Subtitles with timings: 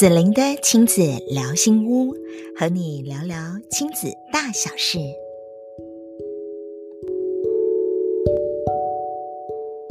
[0.00, 2.14] 子琳的亲子聊心屋，
[2.58, 3.36] 和你聊聊
[3.70, 4.98] 亲子大小事。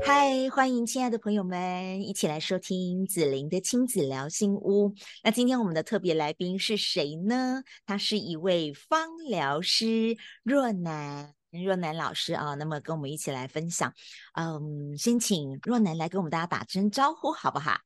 [0.03, 4.95] 嗨，欢迎亲爱的朋友们一起来收听子琳的亲子聊心屋。
[5.23, 7.61] 那今天我们的特别来宾是谁呢？
[7.85, 12.55] 他是一位芳疗师若男，若男老师啊。
[12.55, 13.93] 那么跟我们一起来分享。
[14.33, 17.77] 嗯，先请若男来跟我们大家打声招呼，好不好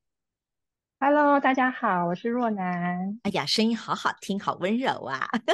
[1.06, 3.20] ？Hello，大家好，我是若楠。
[3.24, 5.28] 哎呀，声音好好听，好温柔啊！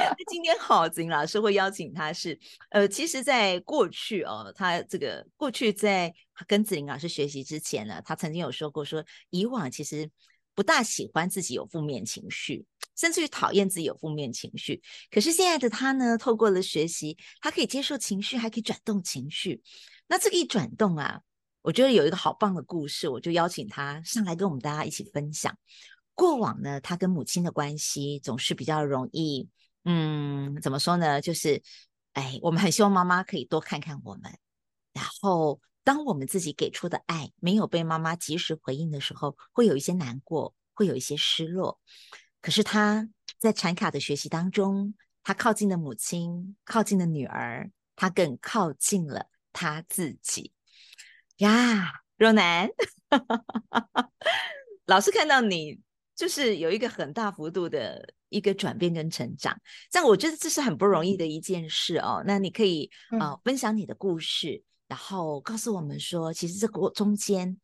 [0.00, 2.38] 那今天好，子玲老师会邀请他是，
[2.70, 6.10] 呃，其实，在过去哦，他这个过去在
[6.46, 10.10] 跟子玲老师学习之前呢，他曾经有说过说，说以往其实
[10.54, 12.64] 不大喜欢自己有负面情绪，
[12.96, 14.80] 甚至于讨厌自己有负面情绪。
[15.10, 19.60] 可是现在的他呢，透过了学习，他可以接受情绪，还可以转动情绪。
[20.06, 21.20] 那这个一转动啊。
[21.62, 25.56] 我觉得有一个好棒的故事，我就邀请他上来跟我们大家一起分享。
[26.14, 29.48] 过往呢，他跟母亲的关系总是比较容易，
[29.84, 31.20] 嗯，怎么说呢？
[31.20, 31.62] 就是，
[32.14, 34.36] 哎，我们很希望妈妈可以多看看我们。
[34.92, 41.78] 然后，当我们自己给出的爱没有被妈妈及时回应的时候，会有一些难过，会有一些失落。
[42.40, 50.52] 可是他在禅卡的学习当中，他靠近了母亲，靠近了女儿，他更靠近了他自己。
[51.38, 52.68] 呀，若男，
[54.86, 55.78] 老师看到你
[56.16, 59.56] 就是有一个很大幅度的一个转变跟成长，
[59.90, 62.22] 这样我觉得这是很不容易的一件事哦。
[62.26, 67.56] 那你可以啊、呃、分享你的故事，然后告诉我们说，其实这过中间，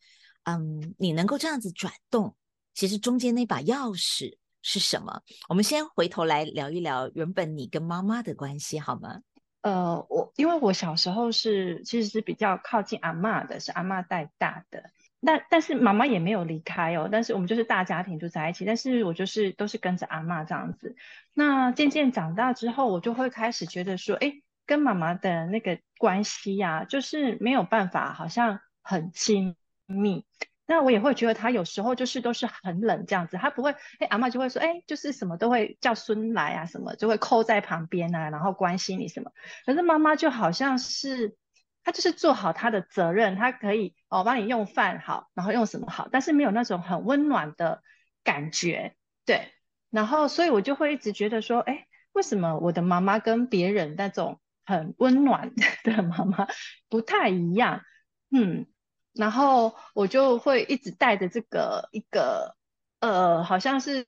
[0.44, 2.36] 嗯，你能够这样子转动，
[2.74, 5.20] 其实中间那把钥匙是什么？
[5.48, 9.18] 我们先回头来聊一聊原本你跟妈妈的关系，好吗？
[9.64, 14.90] 呃，我因为我小时候是其实是比较靠近阿嬷的，是阿嬷带大的。
[15.20, 20.96] 那但是妈妈也没有离开哦，但是我们就是大家庭住在一起，但是我就是都是跟着阿嬷这样子。
[21.32, 24.34] 那渐渐长大之后，我就会开始觉得说，哎，
[24.66, 30.26] 跟妈妈的那个关系呀、就是没有办法，好像很亲密。
[30.66, 39.30] 那我也会觉得他有时候就是都是很冷这样子，他不会，哎，阿嬷就会说，哎，就是什么都会叫孙来啊，什么就会扣在旁边啊，然后关心你什么。
[39.66, 41.36] 可是妈妈就好像是，
[41.82, 47.82] 她就是做好她的责任，她可以哦帮你用饭好，然后用什么好，但是没有那种很温暖的
[48.22, 48.94] 感觉，
[49.26, 49.52] 对。
[49.90, 55.52] 然后所以我就会一直觉得说，哎，为什么我的妈妈跟别人那种很温暖
[55.84, 56.48] 的妈妈
[56.88, 57.82] 不太一样？
[58.30, 58.66] 嗯。
[59.14, 62.56] 然后我就会一直带着这个一个
[62.98, 64.06] 呃，好像是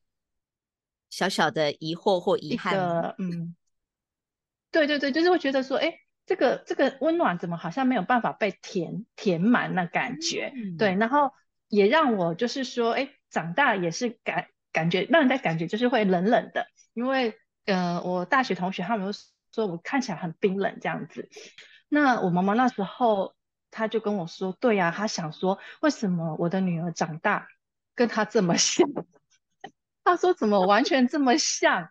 [1.10, 3.54] 小小的疑惑或遗憾，嗯，
[4.72, 11.30] 对对对，就是会觉得说，哎，这个这个温暖怎么好像没有办法被填填满那感觉，嗯、对，然后
[11.68, 19.16] 也让我就是说，哎，长大也是感感觉让人家感觉就是会冷冷的，因为呃，我大学同学他们都
[19.52, 21.28] 说我看起来很冰冷这样子，
[21.88, 23.35] 那我妈妈那时候。
[23.76, 27.46] 他就跟我说：“对呀、他想说，为什么我的女儿长大
[27.94, 28.88] 跟他这么像？
[30.02, 31.90] 他说怎么完全这么像，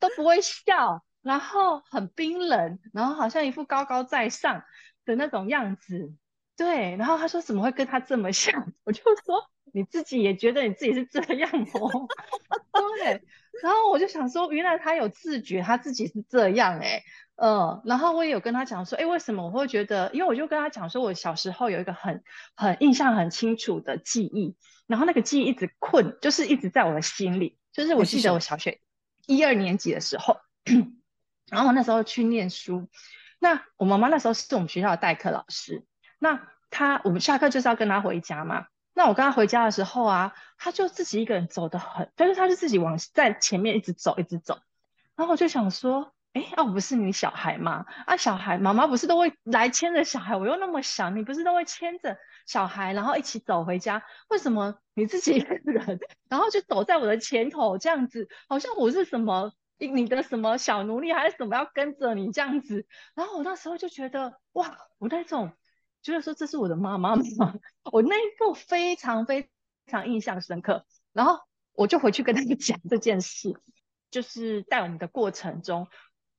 [0.00, 4.64] 都不会笑，然后很冰冷，然后好像一副高高在上
[5.04, 6.12] 的那种样子。
[6.56, 8.72] 对，然后他说怎么会跟他这么像？
[8.84, 12.08] 我就说你自己也觉得你自己是这样哦。
[12.98, 13.22] 对，
[13.62, 17.04] 然后我就想说，原来他有自觉，他自己是这样哎。”
[17.42, 20.10] 嗯，然后我也有跟他讲说，哎，为什么我会觉得？
[20.12, 22.22] 因为我就跟他讲说，我小时候有一个很
[22.54, 24.54] 很印象很清楚的记忆，
[24.86, 27.56] 然后那个记忆一直困，就是一直在我的心里。
[27.72, 28.82] 就是我记得我小学
[29.26, 30.36] 一二年级的时候，
[31.48, 32.90] 然后那时候去念书，
[33.38, 35.86] 那我妈妈那时候是我们学校的代课老师，
[36.18, 38.66] 那她我们下课就是要跟她回家嘛。
[38.92, 44.58] 那我跟她回家的时候啊，她就自己一个人走得很，但是她就自己往在前面一直走，一直走，
[45.16, 46.12] 然后我就想说。
[46.32, 47.84] 哎，哦、啊，我不是你小孩吗？
[48.06, 50.36] 啊，小孩，妈妈不是都会来牵着小孩？
[50.36, 52.16] 我又那么小，你不是都会牵着
[52.46, 54.04] 小孩，然后一起走回家？
[54.28, 62.86] 为什么你自己一个人，然后就走在我的前头这样子，好像我是什么你的什么小奴隶还是什么要跟着你这样子？
[63.16, 65.50] 然后我那时候就觉得，哇，我那种
[66.00, 67.22] 觉得说这是我的妈妈吗？
[67.90, 69.50] 我那一刻非常非
[69.86, 70.86] 常印象深刻。
[71.12, 71.40] 然后
[71.72, 73.60] 我就回去跟他们讲这件事，
[74.12, 75.88] 就是带我们的过程中。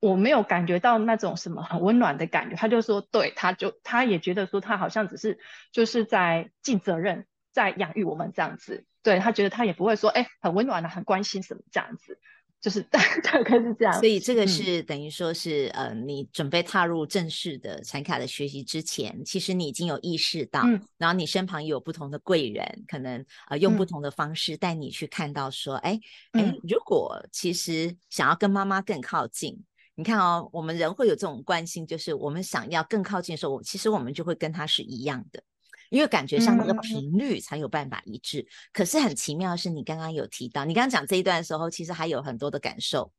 [0.02, 5.38] 我没有感觉到那种什么很温暖的感觉，他就说，对，他就他也觉得说，他好像只是
[5.72, 12.18] 就是在尽责任，在养育我们这样子，对，他觉得他也不会说，哎，很温暖的，很关心什么这样子，
[12.60, 13.00] 就是 大
[13.44, 13.94] 概是这样。
[13.94, 14.48] 所以这个。
[14.48, 26.00] 是等于说是、嗯、呃，你准备踏入正式的产卡的学习之前，其实你已经有意识到，嗯、然后你身旁有不同的贵人，可能呃用不同的方式带你去看到说，哎、
[26.34, 29.64] 嗯、哎，如果其实想要跟妈妈更靠近。
[29.96, 35.44] 你看哦，我们人会有这种惯性，就是我们想要更靠近的时候，我其实我们就会跟他是一样的，
[35.90, 38.40] 因为感觉上那个频率才有办法一致。
[38.40, 43.12] 嗯、可是很奇妙的是，你刚刚有提到，你刚刚讲这一段的时候，其实还有很多的感受，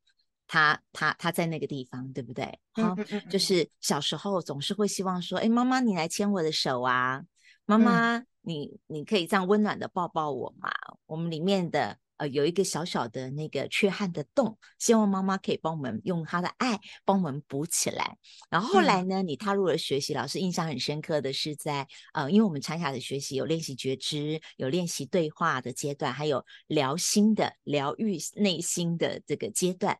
[0.47, 2.45] 他他他在那个地方，对不对？
[2.73, 7.23] 好、嗯，就是小时候总是会希望说，哎，妈妈你来牵我的手啊，
[7.65, 10.71] 妈妈、嗯、你你可以这样温暖的抱抱我嘛，
[11.05, 11.97] 我们里面的。
[12.17, 18.17] 呃，有一个小小的那个缺憾的洞，希望妈妈可以帮我们用她的爱帮我们补起来。
[18.49, 29.97] 然后后来呢，嗯、你踏入了学习，老师印象很深刻的是在呃，因为我们禅卡的学习有练习觉知，有练习对话的阶段，还有疗心的疗愈内心的这个阶段。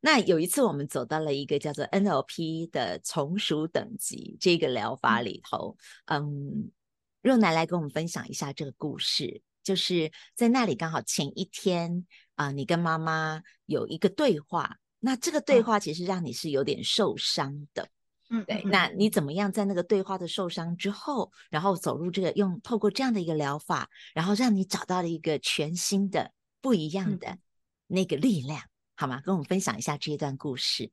[0.00, 5.76] 那有一次我们走到了一个叫做 NLP 的从属等级这个疗法里头，
[6.06, 6.70] 嗯，嗯，
[7.22, 9.42] 若男来跟我们分享一下这个故事。
[9.62, 17.88] 就是在那里刚好前一天啊、呃，你跟妈妈有一个对话，那这个对话其实让你是有点受伤的，
[18.30, 18.62] 嗯，对。
[18.64, 27.38] 那你怎么样在那个对话的受伤之后，然后走入这个用透过这样的一个疗法，然后让你找到了一个全新的不一样的
[27.86, 28.62] 那个力量，
[28.94, 29.20] 好吗？
[29.24, 30.90] 跟我们分享一下这一段故事。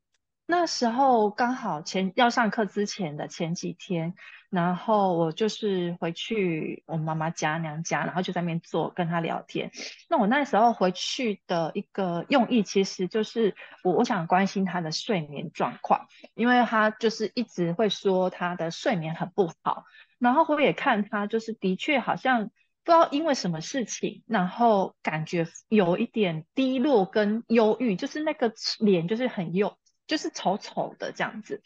[0.50, 4.14] 那时候刚好前要上课之前的前几天，
[4.50, 9.70] 然后我就是回去我妈妈家娘家，然后就在那边坐跟她聊天。
[10.08, 13.54] 那我那时候回去的一个用意，其实就是
[13.84, 19.84] 我我想关心她的睡眠状况，因为她就是一直会说她的睡眠很不好。
[20.18, 22.50] 然后我也看她就是的确好像
[22.82, 29.76] 不知道因为什么事情，然后感觉有一点低落跟忧郁，就是那个脸就是很忧。
[30.10, 31.62] 就是丑丑的这样子，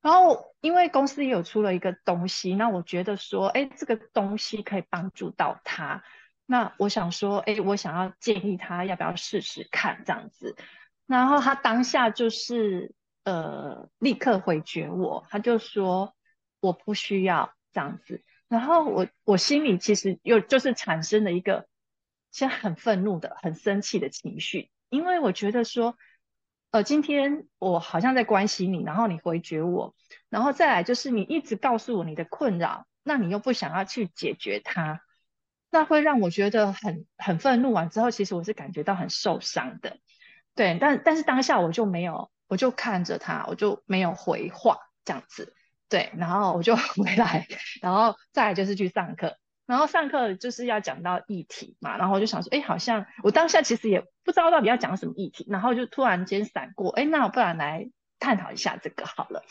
[0.00, 6.04] 然后因为公司也有出了一个东西，那我觉得说，哎，这个东西可以帮助到他，
[6.46, 10.54] 那我想说，哎，我想要建议他要不要试试看这样子，
[11.08, 12.94] 然后他当下就是
[13.24, 16.14] 呃立刻回绝我，他就说
[16.60, 21.66] 我不需要这样子，然后我我心里其实又就是产生了一个
[22.30, 25.96] 其实很愤怒的、很生气的情绪，因为我觉得说。
[26.70, 29.96] 呃，今天我好像在关心你，然后你回绝我，
[30.28, 35.00] 然后再来就是你一直告诉我你的困扰，那你又不想要去解决它，
[35.68, 37.72] 那会让我觉得很很愤怒。
[37.72, 39.98] 完之后，其实我是感觉到很受伤的，
[40.54, 45.52] 对，但但是当下我就没有，我就看着他，我就没有回话这样子，
[45.88, 47.48] 对，然后我就 回来，
[47.82, 49.36] 然后再来就是去上课。
[49.70, 57.88] 然后上课就是要讲到议题嘛，然后我就想说，哎，好像我当下其实也不知道到底要讲什么议题，然后就突然间闪过，哎，那我不然来
[58.18, 59.44] 探讨一下这个好了。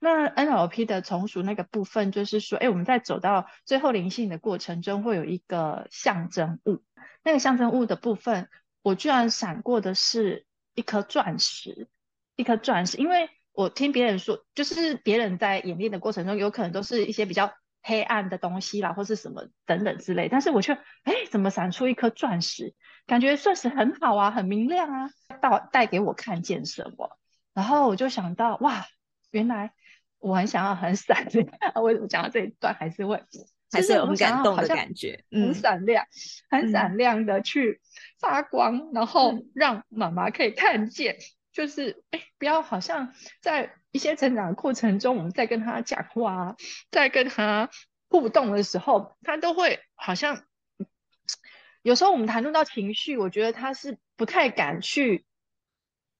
[0.00, 6.82] 那 NLP 的从属那个部分，就是说，哎，我们在走到最后灵性的过程中，会有一个象征物，
[7.22, 8.48] 那个象征物的部分，
[8.80, 11.88] 我居然闪过的是一颗钻石，
[12.36, 17.52] 一颗钻石，因为我听别人说，就是别人在演练的过程中，有可能都是一些比较。
[17.88, 20.74] 黑暗的东西啦，或是什么等等之类，但是我却
[21.04, 22.74] 哎，怎么闪出一颗钻石？
[23.06, 27.18] 感觉钻石很好啊，很明亮啊，到带给我看见什么？
[27.54, 28.84] 然后我就想到，哇，
[29.30, 29.72] 原来
[30.18, 31.48] 我很想要很闪亮。
[31.82, 33.24] 为什么讲到这一段还是会
[33.72, 35.24] 还是有很感动的感觉？
[35.30, 36.08] 很闪亮，嗯、
[36.50, 37.80] 很闪亮的去
[38.20, 41.16] 发光，嗯、然后让妈妈可以看见，
[41.54, 43.72] 就是哎，不要好像在。
[43.90, 46.56] 一些成长的过程中，我们在跟他讲话，
[46.90, 47.70] 在跟他
[48.08, 50.44] 互动的时候，他都会好像
[51.82, 55.26] 有时候我们谈论到情绪，我觉得他是不太敢去，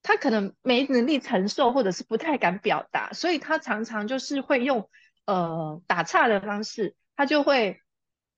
[0.02, 4.88] 他可能没能力承受，或者是不太敢表达，所以他常常就是会用
[5.26, 7.80] 呃打岔的方式，他就会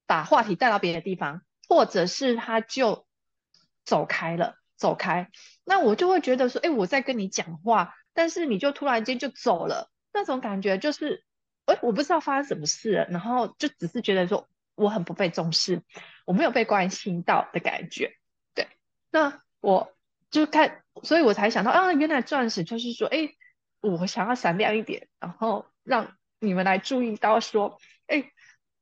[0.07, 3.05] 把话题带到别的地方，或者是他就
[3.85, 5.29] 走开了，走开。
[5.63, 7.95] 那我就会觉得说，哎，我在跟你讲话。
[8.13, 11.23] 但是你就突然间就走了，那种感觉就是，
[11.71, 15.81] 哎，我不知道发生什么事了，然后就只是觉得说我很不被重视，
[16.25, 18.13] 我没有被关心到的感觉。
[18.53, 18.67] 对，
[19.11, 19.93] 那我
[20.29, 23.29] 就看，所以我才想到啊，原来钻石就是说，哎，
[23.81, 28.31] 我想要闪亮一点，然后让你们来注意到说，哎，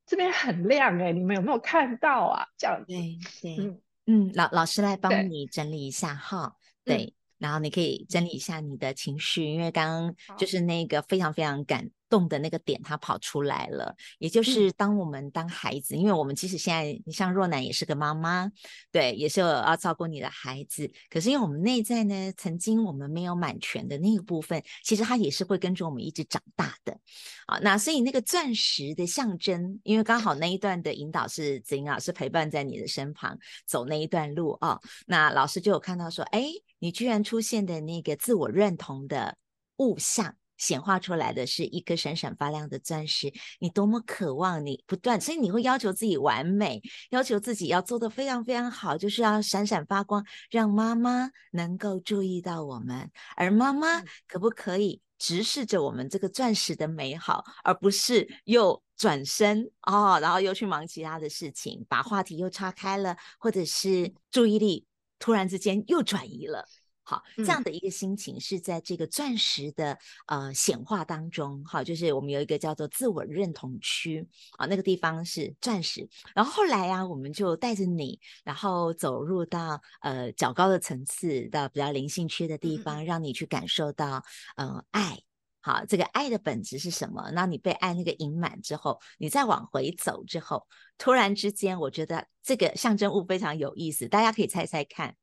[0.05, 2.47] 这边很亮哎，你们有没有看到啊？
[2.57, 7.13] 这样子，对对，嗯嗯，老老师来帮你整理一下哈，对。
[7.37, 13.95] 然后你可以整理一下你的情绪，因为刚刚就是那个非常非常感动的那个点，它跑出来了。
[14.17, 18.51] 也就是当我们当孩子，嗯、因为我们即使现在，你像若男也是个妈妈，
[18.91, 20.91] 对，也是要照顾你的孩子。
[21.09, 26.97] 可是因为我们内在呢，曾经我们没有满全的那个部分，其实它也是会跟着我们一直长大的。
[27.45, 36.45] 啊，那所以那个钻石的象征，因为刚好那一段的引导是子英老师陪伴在你的身旁走那一段路啊，那老师就有看到说，哎，
[36.79, 39.37] 你居然出现的那个自我认同的
[39.77, 40.35] 物象。
[40.59, 53.09] 显化出来的是一颗闪闪发亮的钻石，你多么渴望你不断，所以你会要求自己完美，要求自己要做的非常非常好，就是要闪闪发光，让妈妈能够注意到我们。
[53.35, 64.85] 而妈妈可不可以直视着我们这个钻石的美好，而不是又转身哦，然后又去忙其他的事情，把话题又岔开了，或者是注意力
[65.19, 66.67] 突然之间又转移了。
[67.09, 69.97] 好，这样的一个心情是在这个钻石的
[70.27, 74.23] 呃显化当中，好，就是我们有一个叫做自我认同区
[74.59, 76.07] 啊，那个地方是钻石。
[76.35, 84.23] 然后后来呀、啊，我们就带着你，然后走入到呃较高的层次，到比较灵性区的地方，让你去感受到
[84.55, 85.17] 呃爱。
[85.61, 87.31] 好，这个爱的本质是什么？
[87.31, 90.67] 那你被爱那个盈满之后，你再往回走之后，
[90.99, 95.15] 突然之间，我觉得这个象征物非常有意思，大家可以猜猜看。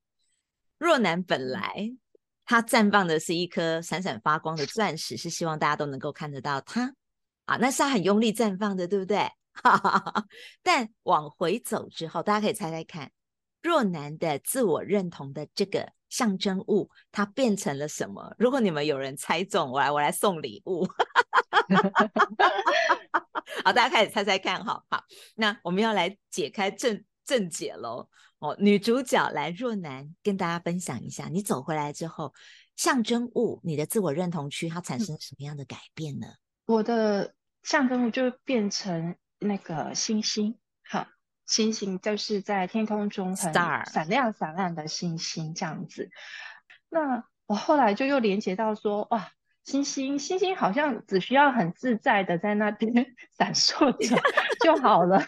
[0.79, 1.91] 若男本来
[2.45, 6.95] 他绽放的是一颗闪闪发光的钻石，是希望大家都能够看得到他
[7.47, 9.29] 啊，那是他很用力绽放的，对不对？
[10.63, 13.11] 但往回走之后，大家可以猜猜看，
[13.63, 18.35] 若男的自我认同的这个象征物，它变成了什么？
[18.39, 20.87] 如果你们有人猜中，我来我来送礼物。
[23.65, 25.03] 好，大家开始猜猜看，好好，
[25.35, 28.09] 那我们要来解开正正解喽。
[28.39, 32.33] 哦，女主角来若男跟大家分享一下，你走回来之后，
[32.77, 36.27] 象征物你的自我认同区它产生了什么样的改变呢？
[36.67, 41.07] 我的象征物就变成那个星星，好，
[41.47, 46.11] 星星就是在天空中很闪亮闪亮的星星这样子。
[46.91, 49.31] 那我后来就又连接到说，哇，
[49.65, 52.93] 星星星星好像只需要很自在的在那边
[53.39, 54.17] 闪烁着
[54.63, 55.27] 就好了。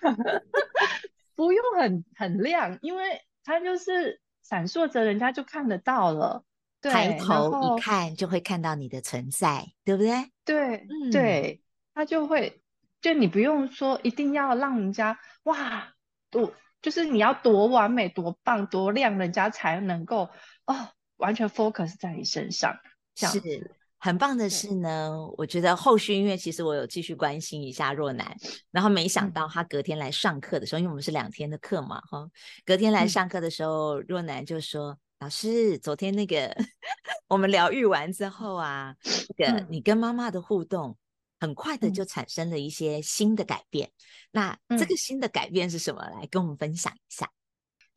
[1.38, 6.42] 不用很很亮，因为它就是闪烁着，人家就看得到了。
[6.80, 10.32] 对，抬头一看就会看到你的存在，对不对？
[10.44, 11.62] 对，嗯、对，
[11.94, 12.60] 它就会，
[13.00, 15.94] 就你不用说一定要让人家哇，
[16.28, 16.52] 多
[16.82, 20.30] 就是你要多完美、多棒、多亮，人家才能够
[20.66, 22.76] 哦，完全 focus 在你身上，
[23.14, 23.76] 这样子。
[23.98, 28.36] 很棒的是呢，我觉得后续因为其实我有继续关心一下若男，
[28.70, 32.28] 然后没想到他隔天来上课的时候，因为我们是两天的课嘛，哈，
[32.64, 36.56] 隔天来上课的时候，若男就说：“老师，昨天那个
[37.26, 38.94] 我们疗愈完之后啊，
[39.36, 40.96] 那个你跟妈妈的互动，
[41.40, 43.90] 很快的就产生了一些新的改变。
[44.30, 46.02] 那这个新的改变是什么？
[46.02, 47.28] 来跟我们分享一下。”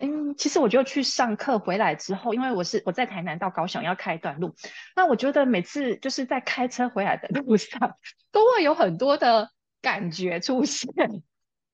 [0.01, 4.55] 嗯，其实我就去上课回来之后，因为我是我在台南到高雄要开一段路，
[4.95, 7.97] 那我觉得每次就是在开车回来的路上，
[8.31, 10.89] 都会有很多的感觉出现。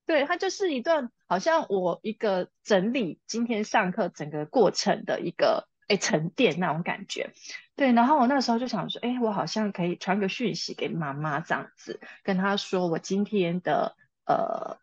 [0.06, 7.30] 对，它就是一段好像我一个整理今天上课整个过程的一个诶沉淀那种感觉。
[7.76, 14.78] 对，然后我那时候就想说，诶，我好像可以传个讯息给妈妈这样子，跟她说我今天的呃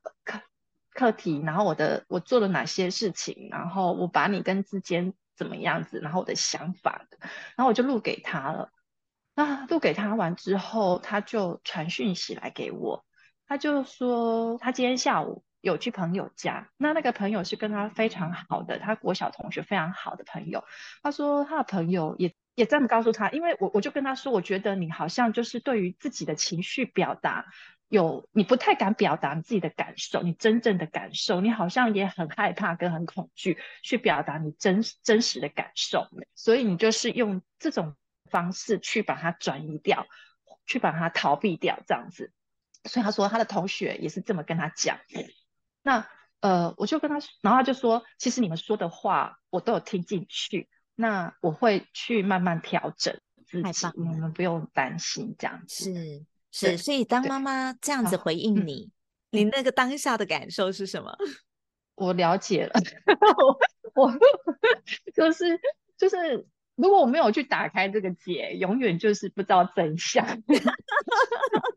[0.95, 1.11] 课。
[1.11, 7.05] 题，然后我的我做了哪些事情，然后我把你跟之间怎么样子，然后我的想法，
[7.55, 8.69] 然后我就录给他了。
[9.35, 13.05] 那录给他完之后，他就传讯息来给我，
[13.47, 20.63] 他就说他今天下午有去朋友家，那那个朋友是跟他非常好的，他国小同学非常好的朋友。
[21.03, 27.45] 他说他的朋友也也这么告诉他，因为我我就跟他说，我觉得你好像就是对于自己的情绪表达。
[27.87, 37.95] 有你不太敢表达你自己的感受，你真正的感受，你好像也很害怕跟很恐惧去表达你真真实的感受，所以你就是用这种
[38.29, 40.07] 方式去把它转移掉，
[40.65, 42.31] 去把它逃避掉，这样子。
[42.85, 44.99] 所以他说他的同学也是这么跟他讲。
[45.83, 46.07] 那
[46.39, 55.93] 呃，我就跟他，然后他就说，其实你们说的话我都有听进去，那我会去慢慢调整自己，你们不用担心这样子。
[55.93, 56.25] 是。
[56.57, 58.89] 是，所以当妈妈这样子回应你，
[59.31, 61.13] 你那个当下的感受是什么？
[61.95, 62.73] 我了解了，
[63.93, 64.19] 我我
[65.13, 65.59] 就是
[65.97, 70.25] 就是如果我没有去打开这个结，永远就是不知道真相。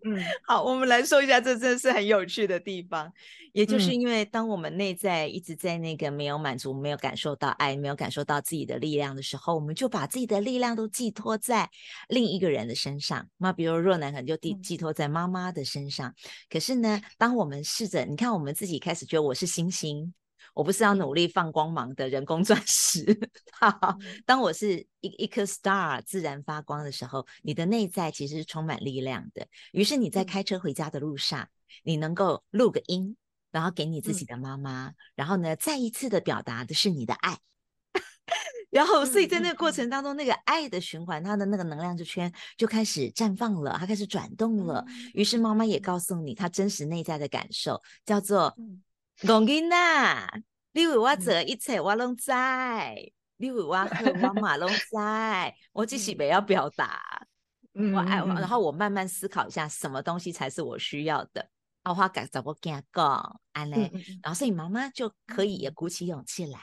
[0.04, 3.12] 嗯， 好，我们来说一下，这真的是很有趣的地方。
[3.52, 11.68] 也就是因为当我们内在一直在那个没有满足、没有感受到爱、没有感受到自己的力量的时候，我们就把自己的力量都寄托在
[12.08, 13.26] 另一个人的身上。
[13.38, 16.14] 那比如若男可能就寄寄托在妈妈的身上。
[16.50, 20.12] 可是呢，当我们试着，你看我们自己开始觉得我是星星。
[20.58, 23.16] 我不是要努力放光芒的人工钻石。
[24.26, 29.46] 当我是一一颗 star 自然发光的时候，你的内在其实是充满力量的。
[29.70, 31.48] 于是你在开车回家的路上，
[31.84, 33.16] 你能够录个音，
[33.52, 37.38] 然后给你自己的妈妈，然后呢，再一次的表达的是你的爱。
[38.68, 44.84] 然后，所以在那个过程当中，那个爱的循环，它的那个能量之圈就开始绽放了，它开始转动了。
[45.14, 48.52] 于是妈妈也告诉你，她真实内在的感受，叫做。
[49.26, 53.88] 公囡仔，你为我做一切我拢知，嗯、你为我好，
[54.22, 54.94] 我嘛拢知，
[55.72, 57.26] 我只是没要表达。
[57.74, 61.48] 嗯、我爱，然后我慢慢思考一下，什么东西才是我需要的。
[61.82, 63.40] 啊，我该怎么跟他讲？
[63.52, 63.90] 安嘞，
[64.22, 66.60] 然后所以妈妈就可以也鼓起勇气来，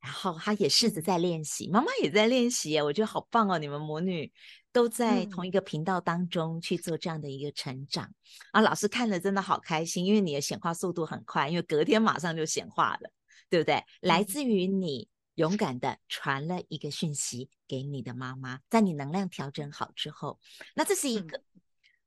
[0.00, 4.32] 然后她也试着在练习，妈妈也在练习，我觉得好棒哦，你们母女。
[4.70, 8.12] 都在同一个频道当中去做这样的一个成长、嗯、
[8.52, 8.60] 啊！
[8.60, 13.10] 老师看了真的好开心，因为你的显化速度很快，因为隔天马上就显化了，
[13.48, 13.76] 对不对？
[13.76, 20.38] 嗯、来自于你勇敢的传了一个讯息给你的妈妈，在你能量调整好之后，
[20.76, 21.42] 那这是一个。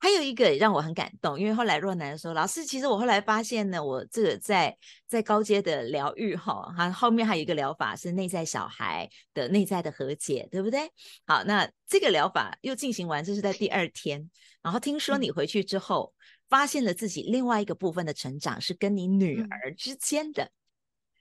[0.01, 10.89] 嗯还有一个让我很感动，因为后来若男说：“老师，其实我后来发现呢，我这个在在高阶的疗愈哈，它后面还有一个疗法是内在小孩的内在的和解，对不对？
[11.27, 14.27] 好，那这个疗法又进行完，这是在第二天。
[14.63, 16.11] 然后听说你回去之后，
[16.49, 20.49] 发现了自己另外一个部分的成长是跟你女儿之间的。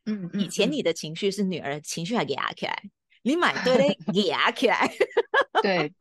[0.06, 2.82] 嗯，以前你的情绪是女儿情绪还给压起来，
[3.22, 4.90] 你买对嘞给 压起来。”
[5.62, 5.92] 对，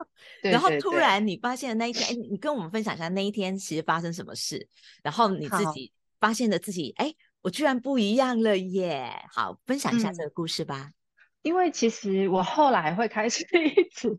[0.42, 4.68] 对，然后突然你发现那一天，哎，你跟我们分享一下那一天其实发生什么事，
[5.04, 9.12] 然后你自己发现了自己，哎，我居然不一样了耶！
[9.34, 10.92] 好，分享一下这个故事吧。
[10.92, 10.94] 嗯，
[11.42, 13.44] 因为其实我后来会开始
[13.76, 14.18] 一直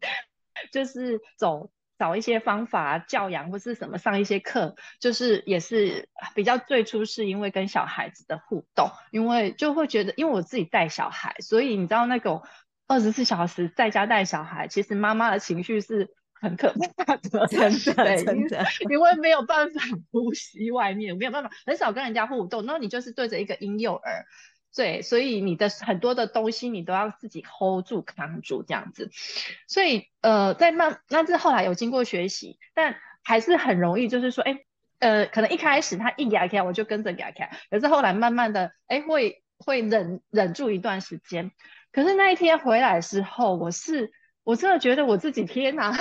[0.70, 12.42] 就是走找一些方法教养或是什么上一些课，就是也是比较最初是因为跟小孩子的互动，因为就会觉得，因为我自己带小孩，所以你知道那种。
[12.90, 19.80] 二十四小时在家带小孩，其实妈妈的情绪是很可怕的， 真的， 真的，因为没有办法
[20.10, 24.24] 呼吸外面，没有办法，很少跟人家互动，那你就是对着一个婴幼儿，
[24.74, 29.08] 对，所以你的很多的东西你都要自己 hold 住、扛住这样子，
[29.68, 34.58] 所以呃，在慢，那是后来有经过学习，但还是很容易，就是说，哎，
[34.98, 41.52] 呃，可能一开始他一牙开，我就跟着牙开，可是后来慢慢的，哎，会会忍忍住一段时间。
[41.92, 44.12] 可是那一天回来之后，我是
[44.44, 45.92] 我真的觉得我自己天哪！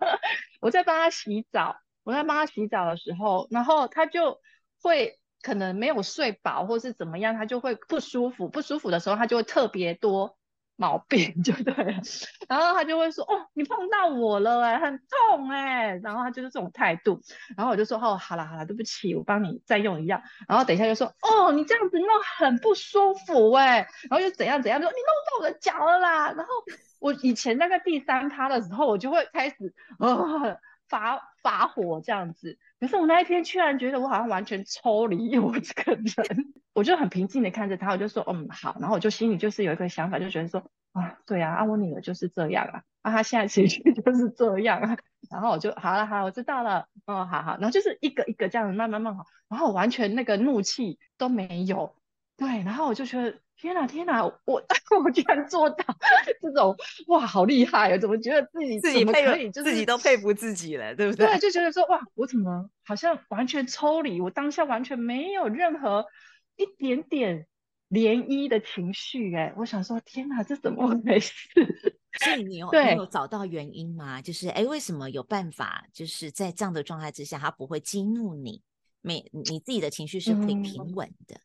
[0.60, 4.40] 我在帮他洗澡，我在帮他洗澡的时候，然后他就
[4.82, 8.48] 会可能没有睡饱，或是怎么样，他就会不舒服。
[8.48, 10.36] 不舒服的时候，他就会特别多。
[10.80, 12.00] 毛病 就对了，
[12.48, 17.20] 然后他就会说：“哦，你碰到我了哎，很痛哎。”然后他就是这种态度，
[17.54, 26.50] 然后我就说：“哦，好了好了，对不起，我帮你再用一样。”然后等一下就说：“哦，你这样子弄很不舒服哎。”然后又怎样怎样，就说：“你弄到我的脚了啦。”然后
[26.98, 30.56] 我以前那个第三趴的时候，我就会开始呃
[30.88, 32.58] 发发火这样子。
[32.80, 40.60] 可是我那一天居然觉得我好像完全抽离我这个人，我就很平静的看着他，我就说嗯好，然后我就心里就是有一个想法，就觉得说
[40.92, 44.96] 啊对啊，啊我女儿就是这样啊，啊她现在情绪 就是这样啊，
[45.30, 51.94] 然后我就好了好，我知道了，哦好好，然后就是一个一个这样慢慢慢慢好，然后我完全那个怒气都没有，
[52.36, 53.38] 对，然后我就觉得。
[53.60, 54.24] 天哪，天哪！
[54.24, 54.34] 我
[55.04, 55.84] 我居然做到
[56.40, 56.74] 这种
[57.08, 57.98] 哇，好厉害啊！
[57.98, 61.26] 怎么觉得自己自己可以，自己都佩服自己了，对不对？
[61.26, 66.06] 对，就觉得说哇，我怎么好像完全抽离，我当下完全没有任何
[66.56, 67.46] 一点点
[67.90, 69.52] 涟漪的情绪哎！
[69.58, 71.34] 我想说，天哪，这怎么回事？
[72.24, 74.22] 所以你有对你有找到原因吗？
[74.22, 75.84] 就是哎，为什么有办法？
[75.92, 78.62] 就是在这样的状态之下，他不会激怒你，
[79.02, 81.36] 每你自己的情绪是可以平稳的。
[81.36, 81.40] 嗯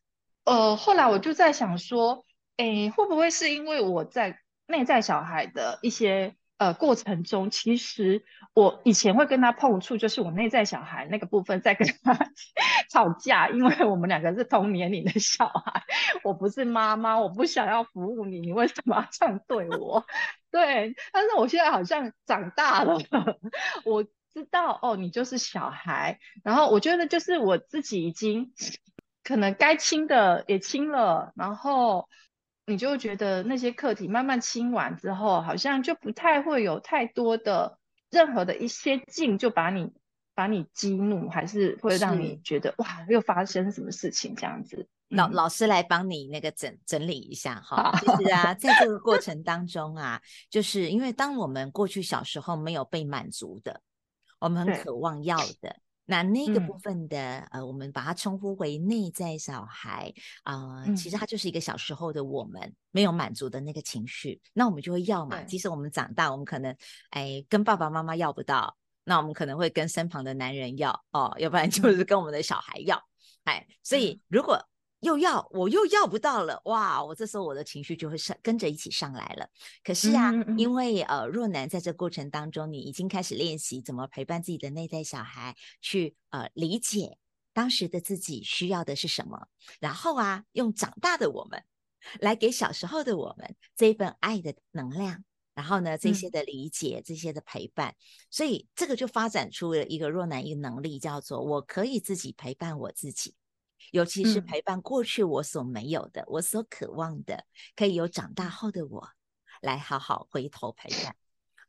[0.46, 2.24] 呃，后来我就在想说，
[2.56, 12.16] 诶，会不会是因为我在内在小孩的一些呃过程中，其实我以前会跟他碰触，就是我内在小孩那个部分在跟他
[12.88, 15.82] 吵架，因为我们两个是同年龄的小孩，
[16.22, 20.06] 我不是妈妈，我不想要服务你，你为什么要这样对我？
[20.52, 22.96] 对，但是我现在好像长大了，
[23.84, 28.52] 我知道哦，你就是小孩，然后我觉得就是我自己已经。
[29.26, 32.08] 可能该清的也清了，然后
[32.64, 37.76] 你就觉得那些课题慢慢清完之后，好像就不太会有太多的
[38.08, 39.92] 任何的一些劲，就把你
[40.32, 44.86] 把你激怒，还是会让你觉得哇，又发生什么事情这样子。
[45.08, 53.80] 老老师来帮你那个整整理一下哈，就是啊， 在这个过程当中啊，就是因为当我们过去小时候没有被满足的，
[54.38, 55.74] 我们很渴望要的，
[56.06, 60.12] 那那个部分的、嗯、呃，我们把它称呼为内在小孩
[60.44, 65.42] 啊、呃，其实它就是一个小时候的我们没有满足的那个情绪，那我们就会要嘛。
[65.42, 66.74] 即使我们长大，我们可能
[67.10, 73.02] 哎跟爸爸妈妈要不到，那我们可能会跟身旁的男人要哦，要不然 就是跟我们的小孩要，
[73.44, 74.64] 哎，所以如果
[75.06, 77.02] 又要我又要不到了哇！
[77.02, 79.48] 我这时候我的情绪就会上跟着一起上来了。
[79.84, 87.18] 可是啊，嗯嗯因为呃若男在这过程当中，你已经开始练习怎么陪伴自己的内在小孩，去呃理解
[87.52, 89.46] 当时的自己需要的是什么，
[89.78, 91.62] 然后啊用长大的我们
[92.20, 97.94] 来给小时候的我们这一份爱的能量，然后呢这些的理解、嗯、这些的陪伴，
[98.28, 103.34] 所以这个就发展出了一个若男一个能力，叫做我可以自己陪伴我自己。
[103.92, 107.44] 尤其是陪伴过去我所没有的，嗯、我所渴望的，
[107.74, 109.08] 可以由长大后的我
[109.62, 111.14] 来好好回头陪伴，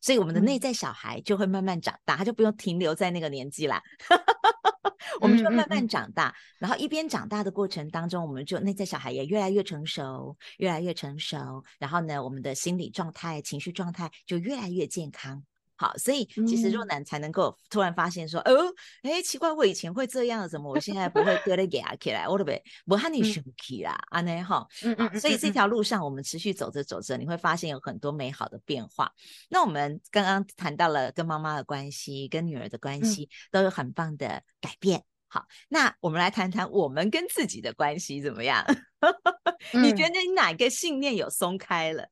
[0.01, 3.81] 所以我们的内在小孩就会慢慢长大，他就不用停留在那个年纪啦，
[5.21, 15.43] 我们就慢慢长大，然后一边长大的过程当中，我们就内在小孩也越来越成熟，越来越成熟，然后呢，我们的心理状态、情绪状态就越来越健康。
[15.77, 29.11] 好，所以其实若男才能够突然发现说，嗯、哦，哎，奇怪，我以前会这样，怎么我现在不会对了给起来，我都被我和你生气啦，安内哈，嗯嗯，所以这条路上我们持续走着走着，你会发现有很多美好的变化。
[29.49, 35.03] 那我们刚刚谈到了跟妈妈的关系，跟女儿的关系，都有很棒的改变。
[35.29, 38.65] 好，那我们来谈谈我们跟自己的关系怎么样？
[39.73, 42.07] 你觉得你哪个信念有松开了？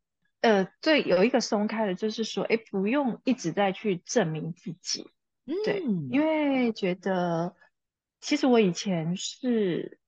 [0.46, 5.10] 呃，对，有一个松开的，就是说，哎，不用一直在去证明自己，
[5.64, 7.56] 对，嗯、因为觉得
[8.22, 10.00] 其实我以前是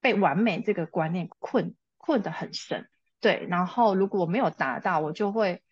[0.00, 2.88] 被完美这个观念困困得很深，
[3.20, 5.62] 对，然后如果我没有达到，我就会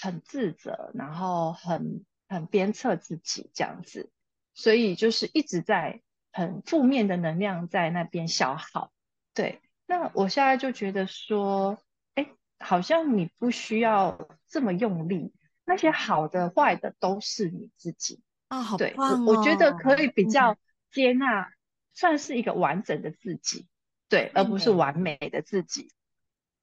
[0.00, 4.12] 很自责，然后很很鞭策自己这样子，
[4.54, 8.92] 所以就是一直在很负面的能量在那边消耗，
[9.34, 11.76] 对，那我现在就觉得说。
[12.64, 15.34] 好像你不需要这么用力，
[15.66, 20.56] 那些好的坏的都是你自己啊，好、哦、对，我我觉得可以比较
[20.90, 21.50] 接纳，
[21.92, 23.66] 算是一个完整的自己，
[24.08, 25.90] 对，而不是完美的自己。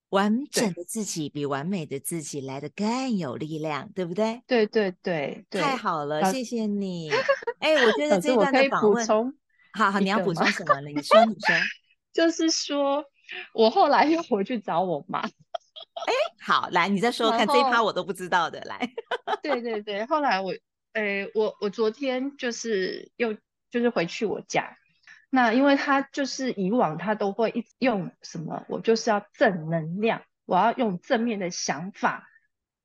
[0.09, 4.41] 完整的自己比完美的自己来的更有力量，对不对？
[4.45, 7.09] 对对对，对，太好了，谢谢你。
[7.59, 9.07] 哎，我觉得这段的访问，
[9.71, 10.89] 好好，你要补充什么呢？
[10.89, 11.55] 你说，你说，
[12.11, 13.05] 就是说
[13.53, 15.21] 我后来又回去找我妈。
[16.07, 18.79] 哎，好，来，你再说说看，这一趴我都不知道的，来。
[19.43, 20.53] 对对对，后来我，
[20.93, 23.33] 哎，我我昨天就是又
[23.69, 24.77] 就是回去我家，
[25.29, 32.27] 那因为他就是以往他都会一直用什么，我就是要正能量，我要用正面的想法，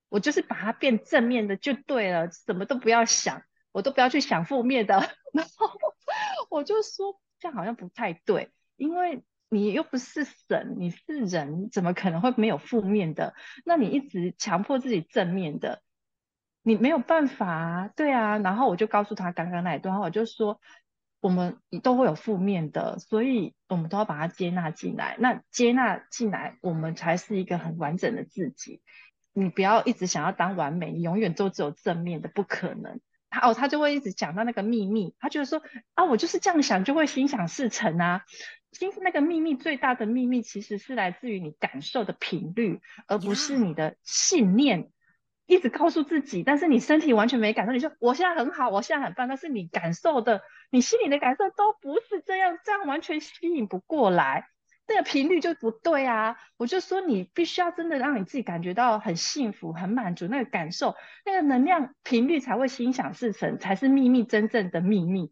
[0.08, 4.94] 我就是把它变正面的就对了，什么都不要想，我都不要去想负面的，
[5.32, 5.70] 然后
[6.50, 9.22] 我就说这样好像不太对，因为。
[9.48, 13.34] 你又不是神，你是人，怎么可能会没有负面的？
[13.64, 15.82] 那你一直强迫自己正面的，
[16.62, 18.38] 你没有办法啊，对啊。
[18.38, 20.60] 然后我就告诉他刚刚那一段话，我就说
[21.20, 25.16] 我们都会有负面的，所以我们都要把它接纳进来。
[25.20, 28.82] 那接纳进来，我们才是一个很完整的自己。
[29.32, 33.00] 你不要一直想要当完美，你永远都只有正面的，不可能。
[33.28, 35.62] 他哦，他就会一直讲到那个秘密，他就是说
[35.94, 38.22] 啊，我就是这样想，就会心想事成啊。
[38.78, 44.90] 其实那个秘密最大的秘密，其实是来自于你感受的频率，而不是你的信念。
[45.46, 47.72] 一直告诉自己，但是你身体完全没感受。
[47.72, 54.48] 你说我现在很好，我现在很棒，但是你感受的，你心里的感受都不是这样，这样完全吸引不过来，
[54.88, 56.36] 那个频率就不对啊。
[56.56, 65.30] 我就说你必须要真的让你自己感觉到很幸福、很满足，那个感受，那个能量频率才会心想事成，才是秘密真正的秘密。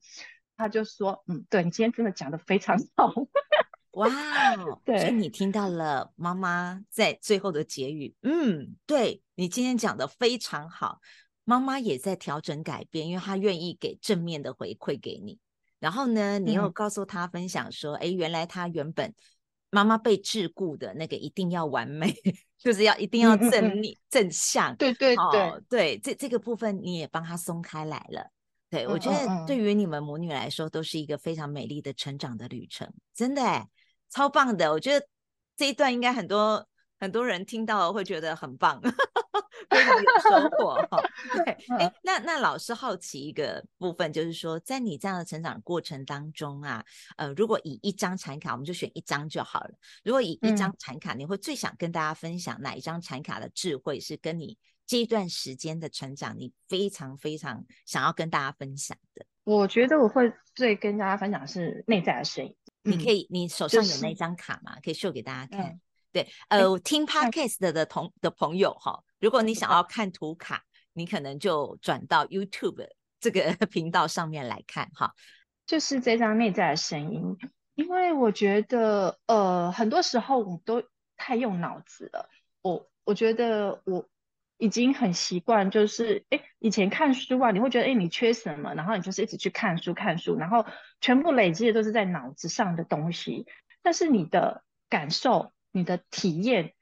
[0.56, 3.12] 他就说：“嗯，对，你今天真的讲的非常好，
[3.92, 4.08] 哇
[4.56, 4.80] 哦！
[4.84, 8.14] 对，所以你听到了妈妈在最后的结语。
[8.22, 11.00] 嗯，对，你今天讲的非常好，
[11.44, 15.38] 妈妈也在调整改变，因为她愿意给正面的回馈给你。
[15.80, 19.12] 然后呢，你又告诉她分享说，哎、嗯，原来她原本
[19.70, 22.14] 妈妈被桎梏的那个一定要完美，
[22.58, 24.74] 就是要一定要正面、嗯、正向。
[24.76, 28.30] 对对对、哦、对，这这个部分你也帮她松开来了。”
[28.74, 33.68] 对，我觉得对于你们母女来说，都是一个非常美丽的成长的旅程，真的哎，
[34.10, 34.72] 超棒的！
[34.72, 35.06] 我觉得
[35.56, 36.66] 这一段应该很多
[36.98, 38.80] 很多人听到会觉得很棒，
[39.70, 41.00] 非常有收获哈。
[41.44, 46.84] 对， 哎，那那老师好奇一个部分，就是说，在你这样的成长过程当中啊，
[47.16, 49.70] 呃，如果以一张禅卡，我们就选一张就好了。
[50.02, 59.24] 如果以一张禅卡，你会最想跟大家分享哪一张禅卡的智慧，是跟你这一段时间的成长，你非常非常想要跟大家分享的？
[59.44, 62.56] 我觉得我会最跟大家分享是内在的声音。
[62.82, 64.76] 你可以，你手上有那张卡吗？
[64.82, 65.80] 可以秀给大家看。
[66.12, 72.86] 对，呃，听 Podcast 的同的朋友哈，如果你想要看图卡，你可能就转到 YouTube
[73.18, 75.12] 这个 频道上面来看哈。
[75.66, 77.36] 就是这张内在的声音，
[77.74, 80.82] 因为我觉得，呃，很多时候我们都
[81.16, 82.28] 太用脑子了。
[82.62, 84.06] 我我觉得我
[84.64, 90.66] 已经很习惯，就是，哎，以前看书啊，你会觉得，哎，你缺什么，然后你就是一直去看书看书，然后
[91.00, 93.46] 全部累积的都是在脑子上的东西，
[93.82, 95.52] 但是你的感受。
[95.76, 96.72] 你的体验，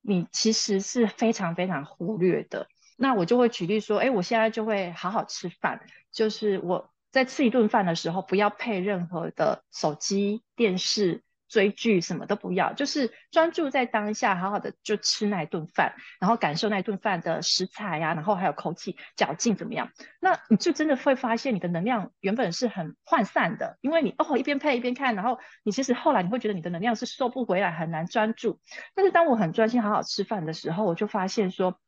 [0.00, 2.66] 你其实是非常非常忽略的。
[2.96, 11.22] 那我就会举例说，哎，我现在就会好好吃饭，就是我在吃一顿饭的时候，不要配任何的手机、电视。
[11.52, 19.90] 追剧什么都不要，就是专注在当下，好好的就吃那一顿饭，然后感受那一顿饭的食材呀、然后还有口气嚼劲怎么样？
[20.18, 28.58] 那你就真的会发现你的能量原本是很涣散的，因为你哦一边配一边看，然后你其实后来你会觉得你的能量是收不回来，很难专注。
[28.94, 31.78] 但是当我很专心好好吃饭的时候，我就发现说，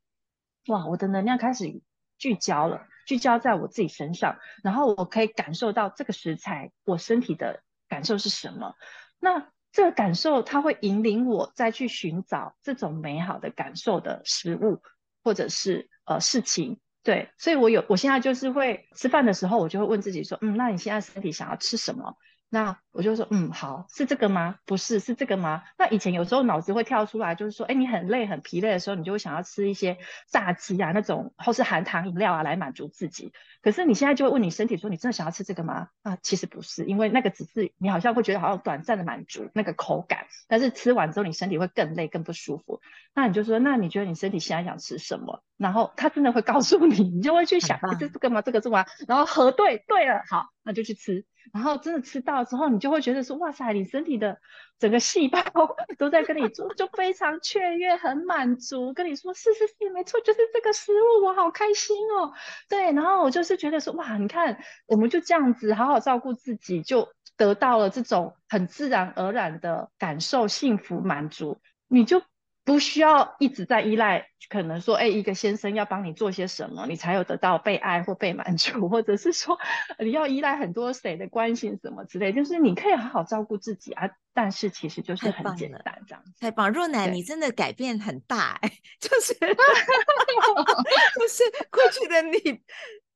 [0.66, 1.80] 哇，我的能量开始
[2.18, 8.74] 聚焦了，聚焦在我自己身上，然后我可以感受到这个食材我身体的感受是什么。
[9.20, 14.80] 那这个感受，它会引领我再去寻找这种美好的感受的食物，
[15.24, 16.78] 或者是呃事情。
[17.02, 22.16] 对，所以我有，我现在就是会吃饭的时候，我就会问自己说，嗯，那你现在身体想要吃什么？
[22.54, 24.54] 那我就说，嗯，好，是这个吗？
[24.64, 25.64] 不是，是这个吗？
[25.76, 33.32] 那以前有时候脑子会跳出来，就是说，哎，你很累、很疲累的时候，你就会想要吃一些炸鸡啊，那种或是含糖饮料啊，来满足自己。
[33.60, 35.88] 可是你现在就会问你身体说，你真的想要吃这个吗？
[36.02, 42.80] 啊，其实不是，因为那个只是你好像会觉得好像短暂的满足那个口感，但是吃完之后你身体会更累、更不舒服。
[43.14, 45.42] 那你就说，那你觉得你身体现在想吃什么？
[45.56, 48.42] 然后他真的会告诉你，你就会去想，这是这个吗？
[48.42, 48.84] 这个是吗？
[49.08, 51.24] 然后核对，对了，好，那就去吃。
[51.52, 54.38] 然后真的吃到之后，你就会觉得说，哇塞，你身体的
[54.78, 55.40] 整个细胞
[55.98, 58.92] 都在跟你做，就非常雀跃，很满足。
[58.92, 62.32] 跟你说，是是是，没错，就是这个食物，我好开心哦。
[62.68, 72.22] 对，然后我就是觉得说，哇，你看，我们就这样子好好照顾自己，就得到了这种很自然而然的感受，幸福满足，你就。
[72.64, 79.58] 不需要一直在依赖，可能说，哎，一个先生要帮你做些什么，你才有得到被爱或被满足，或者是说
[79.98, 84.08] 你要依赖很多谁的关心什么之类，就是你可以好好照顾自己啊。
[84.36, 86.32] 但是其实就是很简单这样子。
[86.40, 92.60] 太棒，若奶，你真的改变很大，哎， 就是 就是过去的你。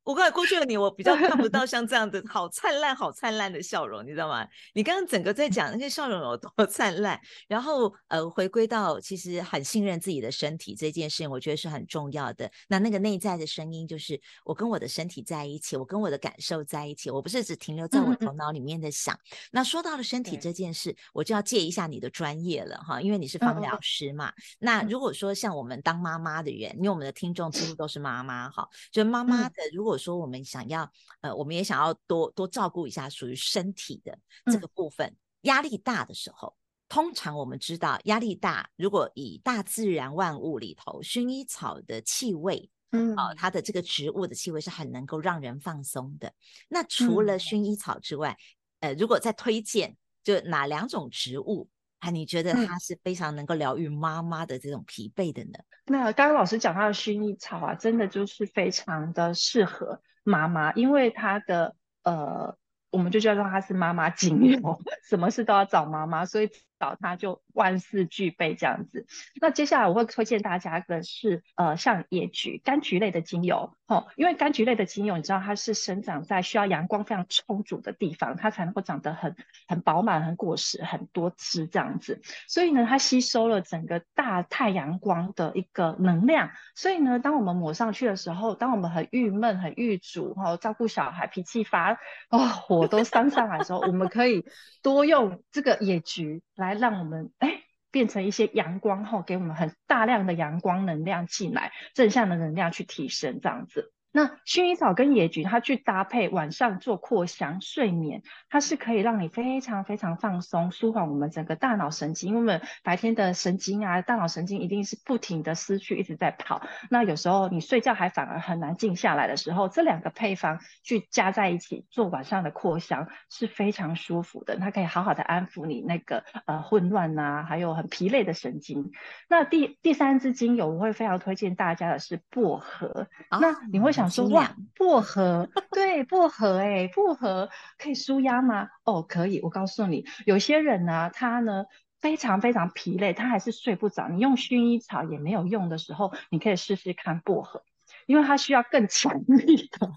[0.08, 4.48] 我刚才过去的你，我比较看不到 像这样的好灿烂、好灿烂的笑容，你知道吗？
[4.72, 12.50] 你刚刚整个在讲那些笑容有多灿烂，然后呃，回归到其实很信任自己的身体这件事情，我觉得是很重要的。
[12.68, 19.14] 那那个内在的声音，就是我跟我的身体在一起，我跟我的感受在一起，我不是只停留在我头脑里面的想。
[19.14, 24.32] 嗯嗯，那说到了身体这件事，我就要借一下你的专业了哈，因为你是芳疗师嘛。
[24.58, 29.97] 那如果说像我们当妈妈的人，因为我们的听众几乎都是妈妈哈，就妈妈的如果。
[29.98, 35.14] 说我们想要，呃，我们也想要多多照顾一下属于身体的这个部分。
[35.42, 36.56] 压力大的时候，
[36.88, 46.32] 通常我们知道压力大，如果以大自然万物里头，薰衣草的气味，嗯，啊，它的这个植物的气味是很能够让人放松的。
[46.68, 48.36] 那除了薰衣草之外，
[48.80, 51.68] 呃，如果再推荐，就哪两种植物？
[51.98, 55.58] 啊，你觉得它是非常能够疗愈妈妈的这种疲惫的呢？
[55.86, 62.56] 嗯、那刚刚老师讲到的薰衣草啊，真的就是非常的适合妈妈，因为它的呃，
[62.90, 66.50] 我们就叫做它是妈妈精油，什么事都要找妈妈，所以。
[66.78, 69.06] 找它就万事俱备这样子。
[69.40, 79.34] 那接下来我会推荐大家的是，呃，像野菊、柑橘类的精油，哦，因为柑橘类的精油，你知道它是生长在需要阳光非常充足的地方，它才能够长得很
[79.66, 82.20] 很饱满、很果实、很多汁这样子。
[82.46, 86.50] 所以呢，它吸收了整个大太阳光的一个能量。
[86.74, 91.98] 所以呢，当我们抹上去的时候，当我们很郁闷、很郁卒，哈、哦，照顾小孩、脾气发，
[92.30, 94.44] 哦，火都 上上来的时候，我们可以
[94.82, 96.74] 多用这个野菊来。
[96.74, 103.92] 让我们哎变成一些阳光后，给我们很大量的阳光能量进来，正向的能量去提升这样子。
[104.10, 112.30] 那薰衣草跟野菊，它去搭配晚上做扩香睡眠，它是可以让你非常非常放松，舒缓我们整个大脑神经。
[112.30, 116.62] 因为我们白天的神经啊，大脑神经一定是不停的思绪一直在跑。
[116.90, 124.56] 那有时候你睡觉还反而很难静下来的时候，这两个配方去加在一起做晚上的扩香是非常舒服的。
[124.56, 128.90] 它可以好好的安抚你那个呃混乱呐，还有很疲累的神经。
[129.28, 133.06] 那第第三支精油我会非常推荐大家的是薄荷。
[133.30, 134.10] 哦、那你会想。
[134.10, 138.68] 说哇，薄荷对薄荷哎、欸，薄荷可以舒压吗？
[138.84, 139.40] 哦，可以。
[139.42, 141.64] 我告诉你，有些人呢，他呢
[142.00, 144.08] 非常非常疲累，他还是睡不着。
[144.08, 147.62] 你用薰衣草也没有用的时候，你可以试试看薄荷，
[148.06, 149.90] 因为它需要更强力的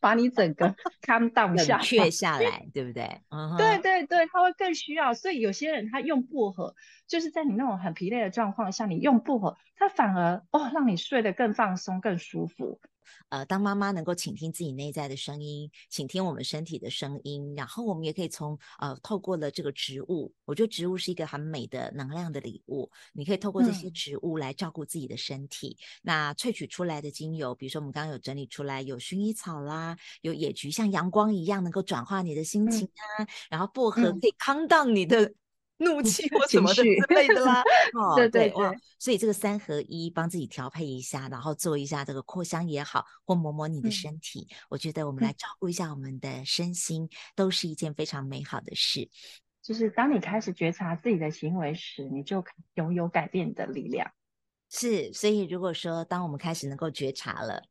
[0.00, 3.20] 把你整个 calm down 下却下来，对不对？
[3.30, 5.14] 嗯，对对对，他会更需要。
[5.14, 6.74] 所以有些人他用薄荷，
[7.06, 12.80] 就是在你那种很疲累的状况下，你用薄荷，他反而哦让你睡得更放松、更舒服。
[13.28, 22.90] 呃，当妈妈能够倾听自己内在的声音，倾听我们身体的声音，然后我们也可以从呃透过了这个植物，我觉得植物是一个很美的能量的礼物。
[23.12, 25.76] 你可以透过这些植物来照顾自己的身体。
[25.78, 35.32] 嗯、那萃取出来的精油，比如说我们刚刚有整理出来，有薰衣草啦，有野菊，像阳光一样能够转化你的心情啊，嗯、然后薄荷可以 calm down 你的。
[35.78, 37.62] 怒气 或什么的之类的啦，
[37.94, 49.08] 哦，对对对，所以这个三合一帮自己调配一下，然后做一下这个扩香也好，或摸摸你的身体，嗯、我觉得我们来照顾一下我们的身心，嗯、都是一件非常美好的事。
[49.62, 54.10] 就是当你开始觉察自己的行为时，你就拥有改变的力量。
[54.70, 57.64] 是，所以如果说当我们开始能够觉察了，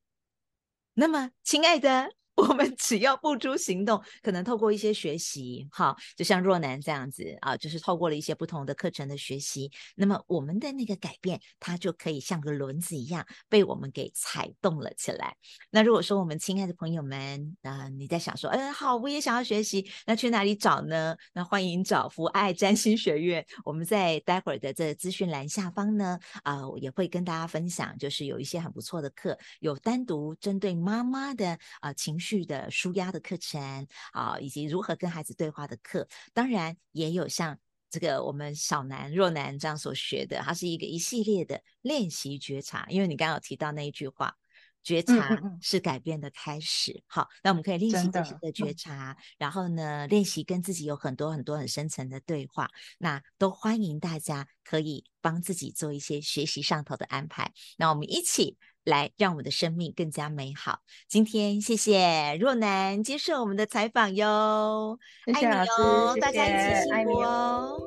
[0.94, 2.14] 那么亲爱的。
[2.48, 15.36] 我们只要付诸行动，可能透过一些学习，好，就像若男这样子啊，就是透过了一些不同的课程的学习，那么我们的那个改变，它就可以像个轮子一样被我们给踩动了起来。
[15.72, 21.18] 那如果说我们亲爱的朋友们，啊，你在想说，嗯，好，我也想要学习，那去哪里找呢？
[21.34, 23.44] 那欢迎找福爱占星学院。
[23.66, 32.27] 我们在待会儿的这资讯栏下方呢，啊，我也会跟大家分享，就是有一些很不错的课，有单独针对妈妈的啊情绪。
[32.28, 37.58] 去的舒压的课程啊，以及如何跟孩子对话的课，当然也有像
[37.90, 42.86] 这个我们小南若南这样所学的，它是一个一系列的练习觉察。
[42.90, 44.36] 因为你刚刚有提到那一句话，
[44.84, 46.92] 觉察是改变的开始。
[46.92, 52.70] 嗯嗯好，那我们可以练习这些的觉察，嗯、然后呢，练习跟自己有很多很多很深层的对话。
[52.98, 57.54] 那都欢迎大家可以帮自己做一些学习上头的安排。
[57.78, 58.58] 那我们一起。
[58.88, 60.80] 来，让我们的生命更加美好。
[61.10, 67.82] 今天谢谢若楠接受我们的采访哟，谢谢爱你哦，谢谢大家一起幸福哦。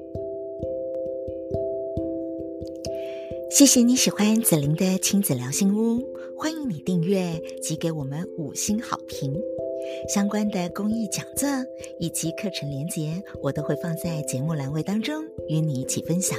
[3.50, 6.04] 谢谢你喜欢子玲的亲子聊心屋，
[6.38, 9.34] 欢迎你订阅及给我们五星好评。
[10.12, 11.48] 相关的公益讲座
[11.98, 16.38] 以及课程连结，我都会放在节目栏位当中与你一起分享。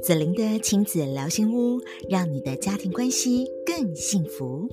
[0.00, 4.68] 子玲的亲子聊心屋，让你的家庭关系更幸福。